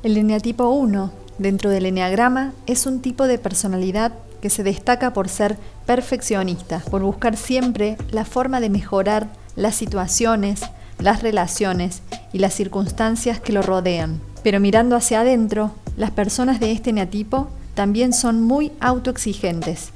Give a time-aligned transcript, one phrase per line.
[0.00, 5.28] El eneatipo 1, dentro del eneagrama, es un tipo de personalidad que se destaca por
[5.28, 9.26] ser perfeccionista, por buscar siempre la forma de mejorar
[9.56, 10.60] las situaciones,
[11.00, 12.02] las relaciones
[12.32, 14.20] y las circunstancias que lo rodean.
[14.44, 19.90] Pero mirando hacia adentro, las personas de este eneatipo también son muy autoexigentes.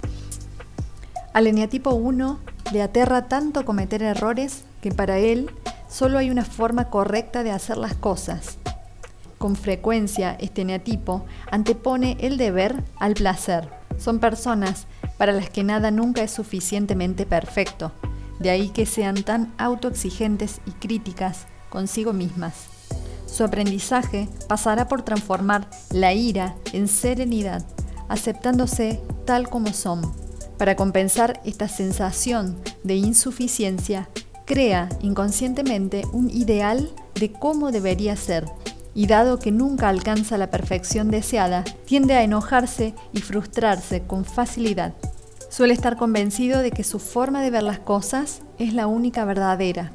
[1.33, 2.41] Al eneatipo 1
[2.73, 5.49] le aterra tanto cometer errores que para él
[5.89, 8.59] solo hay una forma correcta de hacer las cosas
[9.43, 13.69] con frecuencia este neatipo antepone el deber al placer.
[13.99, 14.87] Son personas
[15.19, 17.91] para las que nada nunca es suficientemente perfecto,
[18.39, 22.67] de ahí que sean tan autoexigentes y críticas consigo mismas.
[23.27, 27.67] Su aprendizaje pasará por transformar la ira en serenidad,
[28.09, 30.03] aceptándose tal como son.
[30.57, 34.09] Para compensar esta sensación de insuficiencia,
[34.47, 38.45] crea inconscientemente un ideal de cómo debería ser
[38.95, 44.95] y dado que nunca alcanza la perfección deseada, tiende a enojarse y frustrarse con facilidad.
[45.49, 49.93] Suele estar convencido de que su forma de ver las cosas es la única verdadera.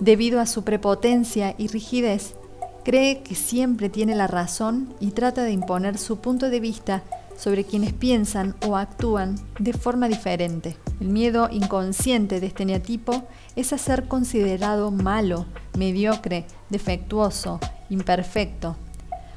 [0.00, 2.34] Debido a su prepotencia y rigidez,
[2.84, 7.02] cree que siempre tiene la razón y trata de imponer su punto de vista
[7.36, 10.76] sobre quienes piensan o actúan de forma diferente.
[11.00, 18.76] El miedo inconsciente de este neatipo es a ser considerado malo, mediocre, defectuoso, imperfecto.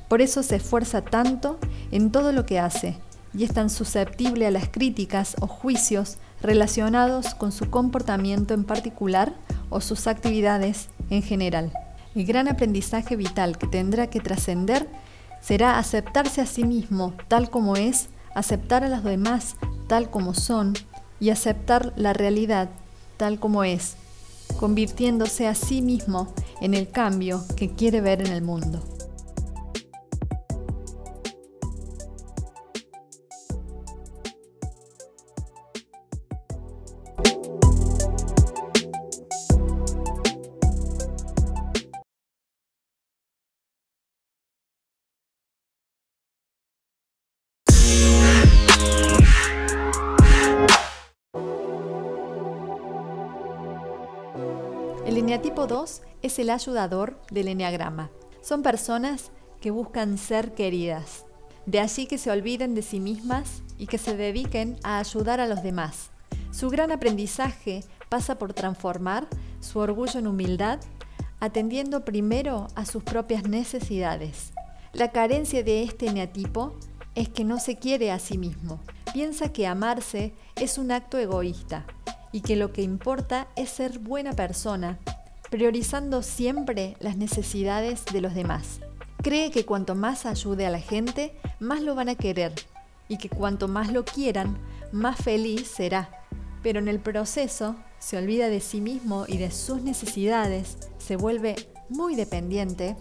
[0.07, 1.57] Por eso se esfuerza tanto
[1.91, 2.97] en todo lo que hace
[3.33, 9.33] y es tan susceptible a las críticas o juicios relacionados con su comportamiento en particular
[9.69, 11.71] o sus actividades en general.
[12.13, 14.87] El gran aprendizaje vital que tendrá que trascender
[15.39, 19.55] será aceptarse a sí mismo tal como es, aceptar a los demás
[19.87, 20.73] tal como son
[21.19, 22.69] y aceptar la realidad
[23.17, 23.95] tal como es,
[24.61, 28.90] convirtiéndose a sí mismo en el cambio que quiere ver en el mundo.
[55.03, 58.11] El eneatipo 2 es el ayudador del eneagrama.
[58.41, 61.25] Son personas que buscan ser queridas.
[61.65, 65.47] De allí que se olviden de sí mismas y que se dediquen a ayudar a
[65.47, 66.11] los demás.
[66.51, 69.27] Su gran aprendizaje pasa por transformar
[69.59, 70.79] su orgullo en humildad,
[71.39, 74.53] atendiendo primero a sus propias necesidades.
[74.93, 76.75] La carencia de este eneatipo
[77.15, 78.79] es que no se quiere a sí mismo.
[79.13, 81.87] Piensa que amarse es un acto egoísta
[82.31, 84.99] y que lo que importa es ser buena persona,
[85.49, 88.79] priorizando siempre las necesidades de los demás.
[89.21, 92.53] Cree que cuanto más ayude a la gente, más lo van a querer
[93.07, 94.57] y que cuanto más lo quieran,
[94.91, 96.09] más feliz será.
[96.63, 101.55] Pero en el proceso se olvida de sí mismo y de sus necesidades, se vuelve
[101.89, 102.95] muy dependiente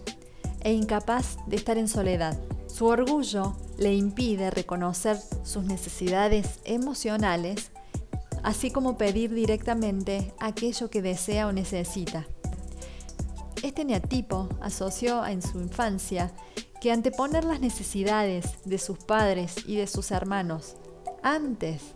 [0.59, 2.37] e incapaz de estar en soledad.
[2.67, 7.71] Su orgullo le impide reconocer sus necesidades emocionales
[8.43, 12.27] así como pedir directamente aquello que desea o necesita.
[13.63, 16.31] Este neatipo asoció en su infancia
[16.81, 20.75] que anteponer las necesidades de sus padres y de sus hermanos
[21.21, 21.93] antes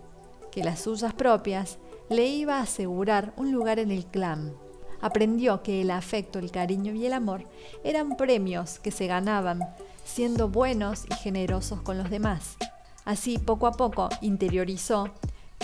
[0.51, 1.79] que las suyas propias
[2.09, 4.53] le iba a asegurar un lugar en el clan.
[5.01, 7.43] Aprendió que el afecto, el cariño y el amor
[7.83, 9.59] eran premios que se ganaban
[10.03, 12.57] siendo buenos y generosos con los demás.
[13.03, 15.09] Así, poco a poco, interiorizó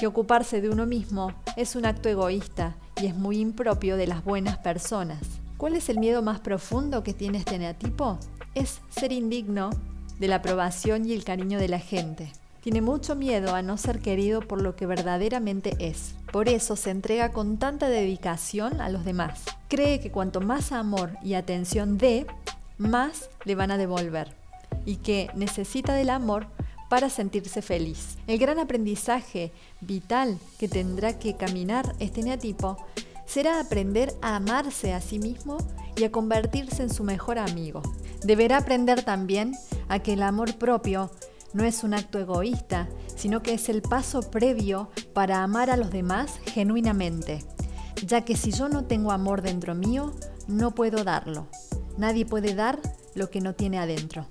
[0.01, 4.23] que ocuparse de uno mismo es un acto egoísta y es muy impropio de las
[4.23, 5.19] buenas personas.
[5.57, 8.17] ¿Cuál es el miedo más profundo que tiene este neatipo?
[8.55, 9.69] Es ser indigno
[10.17, 12.33] de la aprobación y el cariño de la gente.
[12.61, 16.15] Tiene mucho miedo a no ser querido por lo que verdaderamente es.
[16.31, 19.43] Por eso se entrega con tanta dedicación a los demás.
[19.67, 22.25] Cree que cuanto más amor y atención dé,
[22.79, 24.35] más le van a devolver.
[24.83, 26.47] Y que necesita del amor
[26.91, 28.17] para sentirse feliz.
[28.27, 32.75] El gran aprendizaje vital que tendrá que caminar este neatipo
[33.25, 35.55] será aprender a amarse a sí mismo
[35.95, 37.81] y a convertirse en su mejor amigo.
[38.25, 39.53] Deberá aprender también
[39.87, 41.09] a que el amor propio
[41.53, 45.91] no es un acto egoísta, sino que es el paso previo para amar a los
[45.91, 47.39] demás genuinamente,
[48.05, 50.11] ya que si yo no tengo amor dentro mío,
[50.49, 51.47] no puedo darlo.
[51.97, 52.81] Nadie puede dar
[53.15, 54.27] lo que no tiene adentro.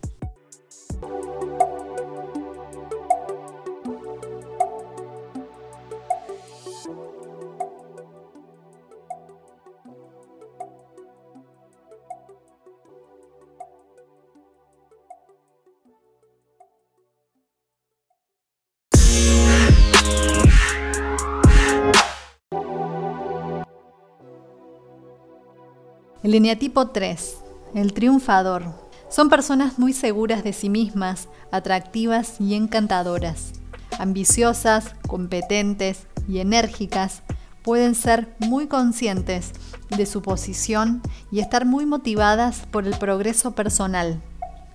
[26.31, 27.38] El eneatipo 3,
[27.75, 28.62] el triunfador.
[29.09, 33.55] Son personas muy seguras de sí mismas, atractivas y encantadoras.
[33.99, 37.23] Ambiciosas, competentes y enérgicas,
[37.65, 39.50] pueden ser muy conscientes
[39.88, 44.23] de su posición y estar muy motivadas por el progreso personal.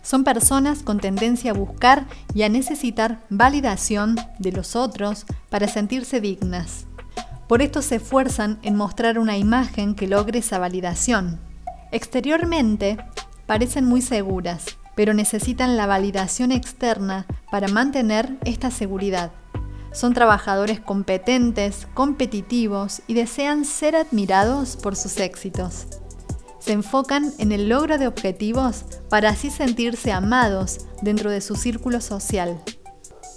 [0.01, 6.19] Son personas con tendencia a buscar y a necesitar validación de los otros para sentirse
[6.19, 6.85] dignas.
[7.47, 11.39] Por esto se esfuerzan en mostrar una imagen que logre esa validación.
[11.91, 12.97] Exteriormente,
[13.45, 14.65] parecen muy seguras,
[14.95, 19.31] pero necesitan la validación externa para mantener esta seguridad.
[19.91, 25.87] Son trabajadores competentes, competitivos y desean ser admirados por sus éxitos.
[26.59, 32.01] Se enfocan en el logro de objetivos para así sentirse amados dentro de su círculo
[32.01, 32.59] social.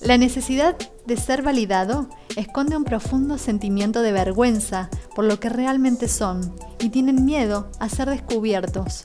[0.00, 6.06] La necesidad de ser validado esconde un profundo sentimiento de vergüenza por lo que realmente
[6.06, 9.02] son y tienen miedo a ser descubiertos.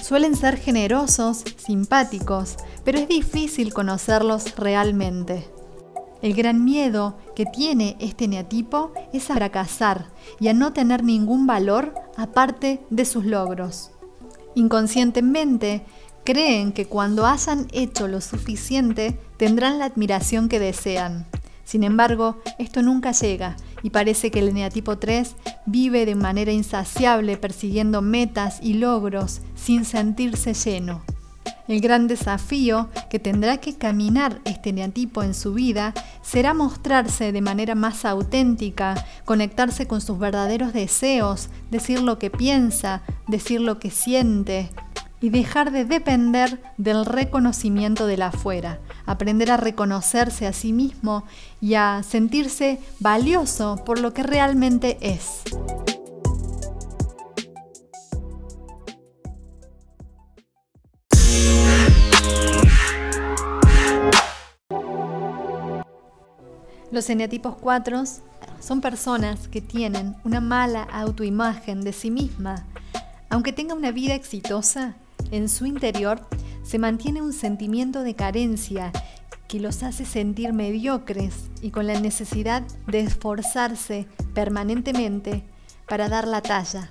[0.00, 5.48] Suelen ser generosos, simpáticos, pero es difícil conocerlos realmente.
[6.22, 10.06] El gran miedo que tiene este neatipo es a fracasar
[10.38, 13.90] y a no tener ningún valor aparte de sus logros.
[14.54, 15.84] Inconscientemente,
[16.24, 21.26] creen que cuando hayan hecho lo suficiente tendrán la admiración que desean.
[21.64, 25.36] Sin embargo, esto nunca llega y parece que el eneatipo 3
[25.66, 31.02] vive de manera insaciable persiguiendo metas y logros sin sentirse lleno.
[31.66, 37.40] El gran desafío que tendrá que caminar este eneatipo en su vida será mostrarse de
[37.40, 43.90] manera más auténtica, conectarse con sus verdaderos deseos, decir lo que piensa, decir lo que
[43.90, 44.70] siente,
[45.20, 51.24] y dejar de depender del reconocimiento de la afuera, aprender a reconocerse a sí mismo
[51.60, 55.42] y a sentirse valioso por lo que realmente es.
[66.90, 68.04] Los eneatipos 4
[68.60, 72.66] son personas que tienen una mala autoimagen de sí misma.
[73.30, 74.94] Aunque tenga una vida exitosa,
[75.36, 76.20] en su interior
[76.62, 78.92] se mantiene un sentimiento de carencia
[79.48, 85.44] que los hace sentir mediocres y con la necesidad de esforzarse permanentemente
[85.88, 86.90] para dar la talla.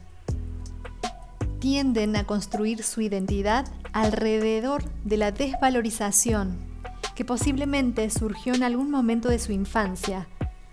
[1.59, 6.57] Tienden a construir su identidad alrededor de la desvalorización
[7.15, 10.27] que posiblemente surgió en algún momento de su infancia,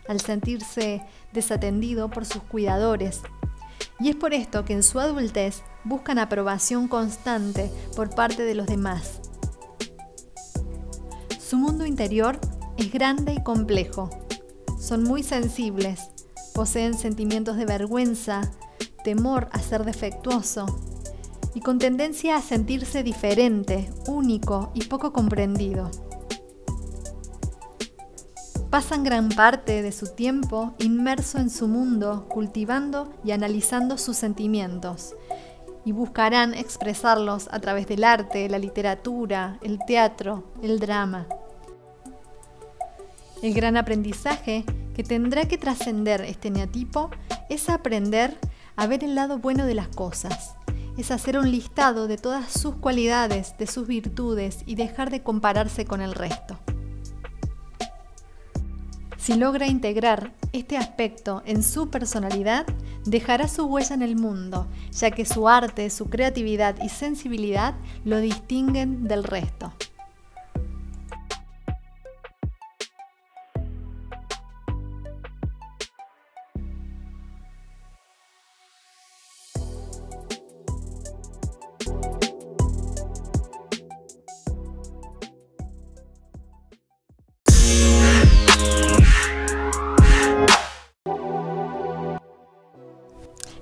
[0.09, 1.03] al sentirse
[1.33, 3.21] desatendido por sus cuidadores
[4.01, 8.67] y es por esto que en su adultez buscan aprobación constante por parte de los
[8.67, 9.21] demás.
[11.39, 12.39] Su mundo interior
[12.77, 14.11] es grande y complejo.
[14.79, 16.11] Son muy sensibles,
[16.55, 18.51] poseen sentimientos de vergüenza,
[19.05, 20.67] temor a ser defectuoso
[21.55, 25.91] y con tendencia a sentirse diferente, único y poco comprendido.
[28.71, 35.17] Pasan gran parte de su tiempo inmerso en su mundo, cultivando y analizando sus sentimientos,
[35.85, 41.27] y buscarán expresarlos a través del arte, la literatura, el teatro, el drama.
[43.43, 47.11] El gran aprendizaje que tendrá que trascender este neatipo
[47.49, 48.37] es aprender
[48.77, 50.55] a ver el lado bueno de las cosas,
[50.97, 55.87] es hacer un listado de todas sus cualidades, de sus virtudes y dejar de compararse
[55.87, 56.59] con el resto.
[59.17, 62.67] Si logra integrar este aspecto en su personalidad,
[63.05, 68.21] dejará su huella en el mundo, ya que su arte, su creatividad y sensibilidad lo
[68.21, 69.73] distinguen del resto.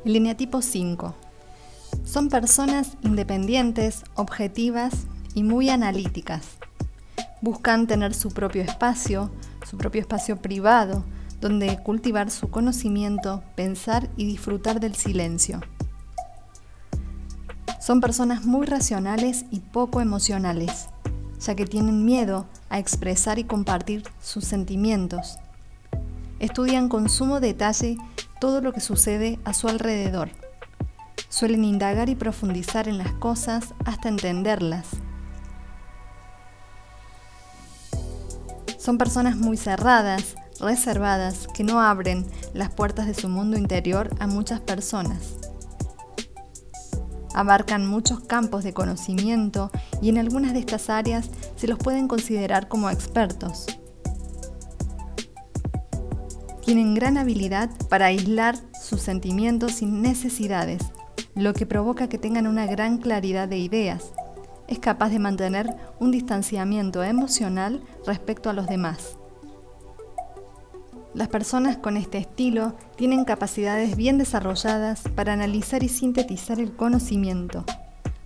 [0.09, 1.15] Línea tipo 5.
[2.07, 6.47] Son personas independientes, objetivas y muy analíticas.
[7.43, 9.31] Buscan tener su propio espacio,
[9.69, 11.05] su propio espacio privado,
[11.43, 15.61] donde cultivar su conocimiento, pensar y disfrutar del silencio.
[17.79, 20.89] Son personas muy racionales y poco emocionales,
[21.39, 25.37] ya que tienen miedo a expresar y compartir sus sentimientos.
[26.39, 27.99] Estudian con sumo detalle
[28.41, 30.31] todo lo que sucede a su alrededor.
[31.29, 34.87] Suelen indagar y profundizar en las cosas hasta entenderlas.
[38.79, 44.27] Son personas muy cerradas, reservadas, que no abren las puertas de su mundo interior a
[44.27, 45.37] muchas personas.
[47.35, 52.69] Abarcan muchos campos de conocimiento y en algunas de estas áreas se los pueden considerar
[52.69, 53.67] como expertos.
[56.69, 60.83] Tienen gran habilidad para aislar sus sentimientos y necesidades,
[61.35, 64.13] lo que provoca que tengan una gran claridad de ideas.
[64.67, 65.67] Es capaz de mantener
[65.99, 69.17] un distanciamiento emocional respecto a los demás.
[71.15, 77.65] Las personas con este estilo tienen capacidades bien desarrolladas para analizar y sintetizar el conocimiento.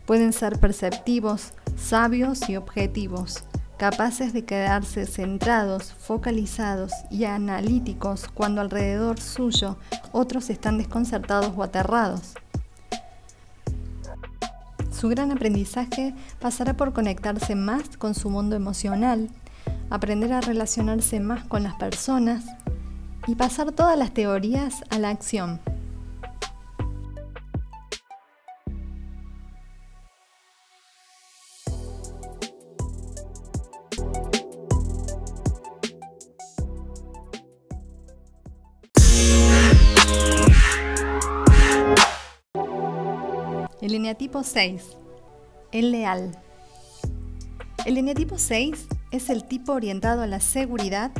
[0.04, 3.44] Pueden ser perceptivos, sabios y objetivos,
[3.82, 9.76] capaces de quedarse centrados, focalizados y analíticos cuando alrededor suyo
[10.12, 12.34] otros están desconcertados o aterrados.
[14.92, 19.28] Su gran aprendizaje pasará por conectarse más con su mundo emocional,
[19.90, 22.44] aprender a relacionarse más con las personas,
[23.26, 25.60] y pasar todas las teorías a la acción.
[44.22, 44.82] Eneatipo 6.
[45.72, 46.38] El leal.
[47.84, 51.10] El eneatipo 6 es el tipo orientado a la seguridad,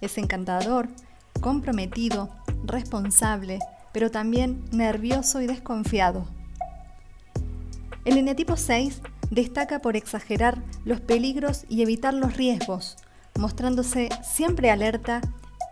[0.00, 0.86] es encantador,
[1.40, 2.30] comprometido,
[2.64, 3.58] responsable,
[3.92, 6.28] pero también nervioso y desconfiado.
[8.04, 12.96] El eneatipo 6 destaca por exagerar los peligros y evitar los riesgos,
[13.36, 15.22] mostrándose siempre alerta,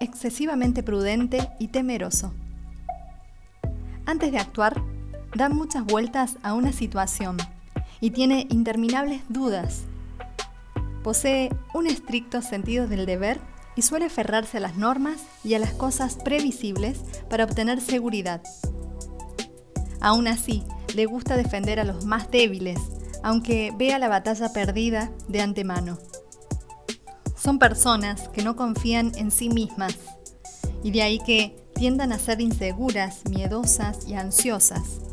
[0.01, 2.35] excesivamente prudente y temeroso.
[4.05, 4.83] Antes de actuar,
[5.35, 7.37] da muchas vueltas a una situación
[8.01, 9.83] y tiene interminables dudas.
[11.03, 13.41] Posee un estricto sentido del deber
[13.75, 16.99] y suele aferrarse a las normas y a las cosas previsibles
[17.31, 18.43] para obtener seguridad.
[20.01, 22.79] Aún así, le gusta defender a los más débiles,
[23.23, 25.99] aunque vea la batalla perdida de antemano.
[27.37, 29.97] Son personas que no confían en sí mismas,
[30.83, 35.12] y de ahí que tiendan a ser inseguras, miedosas y ansiosas.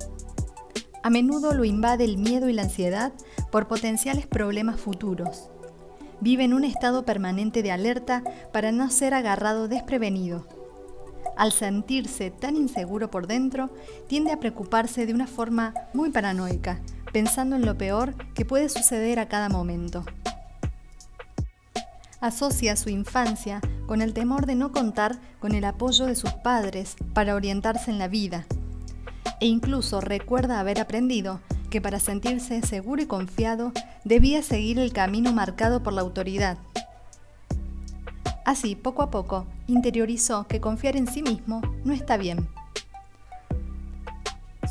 [1.09, 3.11] A menudo lo invade el miedo y la ansiedad
[3.51, 5.49] por potenciales problemas futuros
[6.21, 8.21] vive en un estado permanente de alerta
[8.53, 10.45] para no ser agarrado desprevenido.
[11.35, 13.71] Al sentirse tan inseguro por dentro,
[14.05, 16.79] tiende a preocuparse de una forma muy paranoica,
[17.11, 20.05] pensando en lo peor que puede suceder a cada momento.
[22.21, 26.97] Asocia su infancia con el temor de no contar con el apoyo de sus padres
[27.15, 28.45] para orientarse en la vida,
[29.39, 33.71] e incluso recuerda haber aprendido que para sentirse seguro y confiado
[34.03, 36.57] debía seguir el camino marcado por la autoridad.
[38.45, 42.47] Así, poco a poco, interiorizó que confiar en sí mismo no está bien.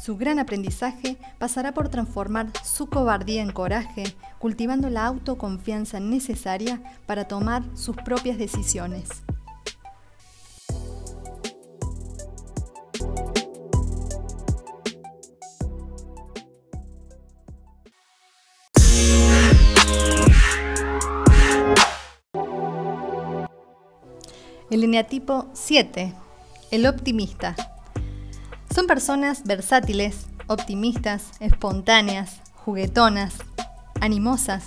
[0.02, 4.04] Su gran aprendizaje pasará por transformar su cobardía en coraje,
[4.38, 9.22] cultivando la autoconfianza necesaria para tomar sus propias decisiones.
[24.70, 26.12] El eneatipo 7,
[26.70, 27.56] el optimista.
[28.74, 33.36] Son personas versátiles, optimistas, espontáneas, juguetonas,
[34.02, 34.64] animosas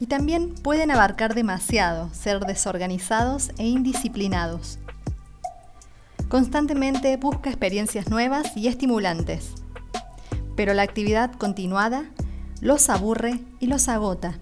[0.00, 4.78] y también pueden abarcar demasiado, ser desorganizados e indisciplinados.
[6.30, 9.50] Constantemente busca experiencias nuevas y estimulantes,
[10.56, 12.06] pero la actividad continuada
[12.62, 14.38] los aburre y los agota.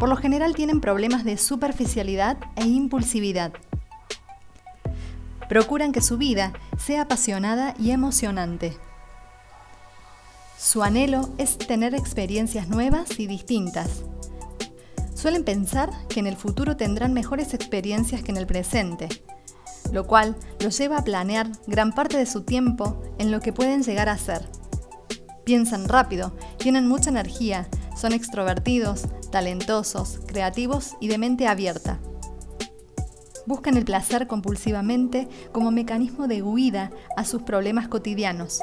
[0.00, 3.52] Por lo general tienen problemas de superficialidad e impulsividad.
[5.46, 8.78] Procuran que su vida sea apasionada y emocionante.
[10.58, 14.04] Su anhelo es tener experiencias nuevas y distintas.
[15.14, 19.06] Suelen pensar que en el futuro tendrán mejores experiencias que en el presente,
[19.92, 23.82] lo cual los lleva a planear gran parte de su tiempo en lo que pueden
[23.82, 24.48] llegar a ser.
[25.44, 27.68] Piensan rápido, tienen mucha energía
[28.00, 31.98] son extrovertidos, talentosos, creativos y de mente abierta.
[33.44, 38.62] Buscan el placer compulsivamente como mecanismo de huida a sus problemas cotidianos.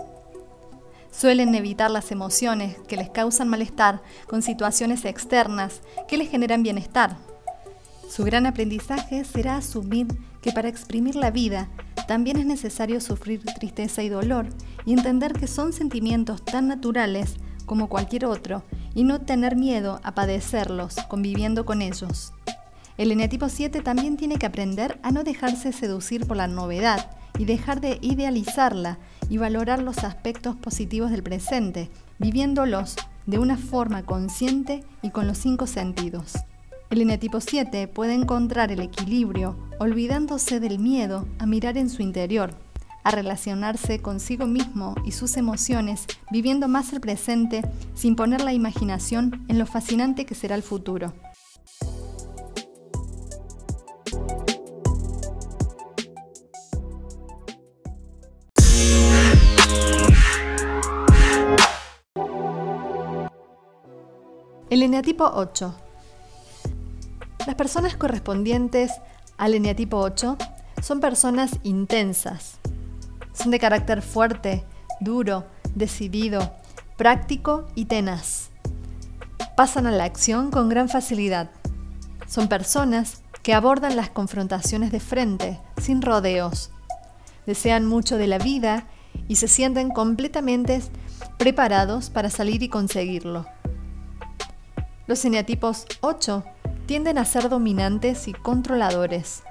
[1.12, 7.18] Suelen evitar las emociones que les causan malestar con situaciones externas que les generan bienestar.
[8.10, 10.08] Su gran aprendizaje será asumir
[10.42, 11.70] que para exprimir la vida
[12.08, 14.48] también es necesario sufrir tristeza y dolor
[14.86, 17.36] y entender que son sentimientos tan naturales
[17.68, 18.64] como cualquier otro
[18.98, 22.34] y no tener miedo a padecerlos conviviendo con ellos.
[22.98, 27.46] El eneatipo 7 también tiene que aprender a no dejarse seducir por la novedad y
[27.46, 28.98] dejar de idealizarla
[29.30, 32.96] y valorar los aspectos positivos del presente, viviéndolos
[33.28, 36.34] de una forma consciente y con los cinco sentidos.
[36.90, 42.56] El eneatipo 7 puede encontrar el equilibrio olvidándose del miedo a mirar en su interior,
[43.08, 47.62] a relacionarse consigo mismo y sus emociones, viviendo más el presente
[47.96, 51.14] sin poner la imaginación en lo fascinante que será el futuro.
[64.70, 65.76] El eneatipo 8
[67.48, 68.92] las personas correspondientes
[69.38, 70.38] al eneatipo 8
[70.82, 72.60] son personas intensas.
[73.38, 74.66] Son de carácter fuerte,
[75.00, 76.56] duro, decidido,
[76.98, 78.50] práctico y tenaz.
[79.56, 81.52] Pasan a la acción con gran facilidad.
[82.28, 86.72] Son personas que abordan las confrontaciones de frente, sin rodeos.
[87.46, 88.88] Desean mucho de la vida
[89.28, 90.82] y se sienten completamente
[91.38, 93.46] preparados para salir y conseguirlo.
[95.06, 96.44] Los eneatipos 8
[96.88, 99.44] tienden a ser dominantes y controladores.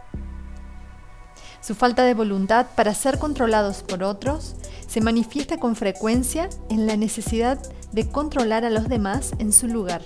[1.60, 6.96] Su falta de voluntad para ser controlados por otros se manifiesta con frecuencia en la
[6.96, 7.58] necesidad
[7.92, 10.02] de controlar a los demás en su lugar.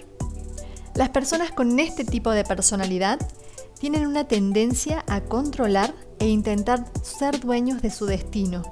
[0.94, 3.18] Las personas con este tipo de personalidad
[3.78, 8.62] tienen una tendencia a controlar e intentar ser dueños de su destino.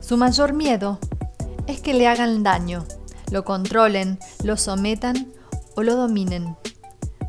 [0.00, 0.98] Su mayor miedo
[1.66, 2.84] es que le hagan daño,
[3.30, 5.32] lo controlen, lo sometan
[5.76, 6.56] o lo dominen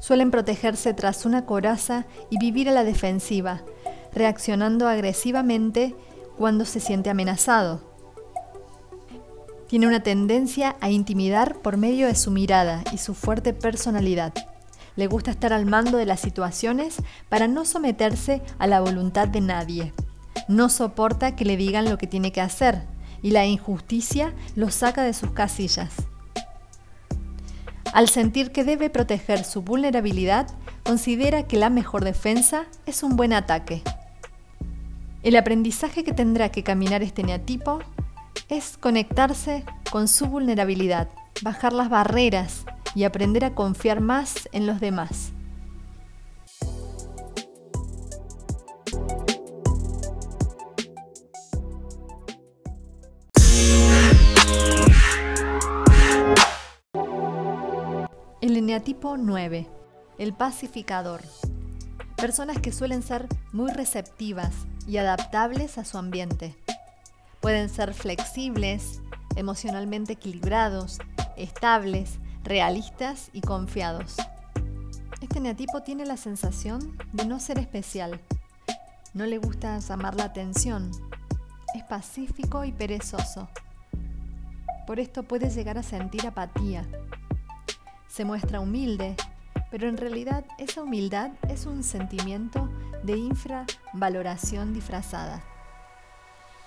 [0.03, 3.61] suelen protegerse tras una coraza y vivir a la defensiva,
[4.15, 5.95] reaccionando agresivamente
[6.37, 7.81] cuando se siente amenazado.
[9.67, 14.33] Tiene una tendencia a intimidar por medio de su mirada y su fuerte personalidad.
[14.95, 16.97] Le gusta estar al mando de las situaciones
[17.29, 19.93] para no someterse a la voluntad de nadie.
[20.47, 22.83] No soporta que le digan lo que tiene que hacer
[23.23, 25.93] y la injusticia lo saca de sus casillas.
[27.93, 30.47] Al sentir que debe proteger su vulnerabilidad,
[30.83, 33.81] considera que la mejor defensa es un buen ataque.
[35.23, 37.79] El aprendizaje que tendrá que caminar este neatipo
[38.49, 41.07] es conectarse con su vulnerabilidad,
[41.41, 45.31] bajar las barreras y aprender a confiar más en los demás.
[58.41, 59.69] El eneatipo 9,
[60.17, 61.21] el pacificador.
[62.17, 66.55] Personas que suelen ser muy receptivas y adaptables a su ambiente.
[67.41, 69.01] Pueden ser flexibles,
[69.35, 70.99] emocionalmente equilibrados,
[71.37, 74.15] estables, realistas y confiados.
[75.21, 78.19] Este eneatipo tiene la sensación de no ser especial.
[79.13, 80.91] No le gusta llamar la atención.
[81.75, 83.49] Es pacífico y perezoso.
[84.85, 86.85] Por esto puede llegar a sentir apatía
[88.13, 89.15] se muestra humilde,
[89.71, 92.69] pero en realidad esa humildad es un sentimiento
[93.03, 95.43] de infravaloración disfrazada.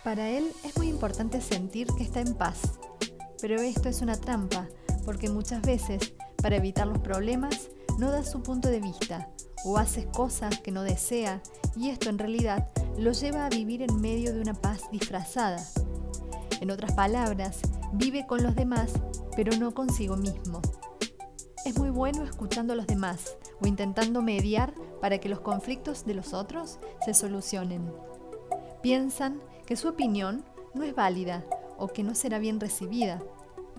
[0.04, 2.78] Para él es muy importante sentir que está en paz,
[3.40, 4.68] pero esto es una trampa,
[5.04, 7.68] porque muchas veces, para evitar los problemas,
[7.98, 9.28] no da su punto de vista
[9.64, 11.42] o hace cosas que no desea
[11.74, 15.64] y esto en realidad lo lleva a vivir en medio de una paz disfrazada.
[16.60, 17.60] En otras palabras,
[17.92, 18.92] vive con los demás,
[19.34, 20.62] pero no consigo mismo.
[21.64, 26.14] Es muy bueno escuchando a los demás o intentando mediar para que los conflictos de
[26.14, 27.92] los otros se solucionen.
[28.82, 31.44] Piensan que su opinión no es válida
[31.78, 33.22] o que no será bien recibida.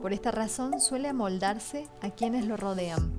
[0.02, 3.12] Por esta razón suele amoldarse a quienes lo rodean.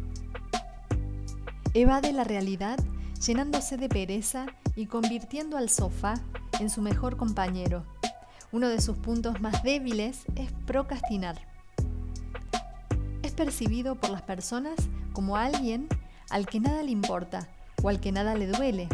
[1.75, 2.79] Evade la realidad
[3.25, 6.15] llenándose de pereza y convirtiendo al sofá
[6.61, 7.85] en su mejor compañero.
[8.53, 11.49] Uno de sus puntos más débiles es procrastinar
[13.39, 14.75] percibido por las personas
[15.13, 15.87] como alguien
[16.31, 17.49] al que nada le importa
[17.83, 18.89] o al que nada le duele,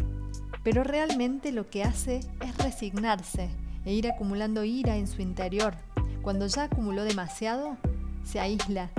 [0.63, 3.51] pero realmente lo que hace es resignarse
[3.85, 5.75] e ir acumulando ira en su interior.
[6.23, 7.77] Cuando ya acumuló demasiado,
[8.25, 8.91] se aísla.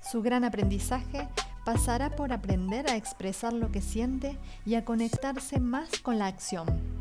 [0.00, 1.28] Su gran aprendizaje
[1.64, 6.91] pasará por aprender a expresar lo que siente y a conectarse más con la acción.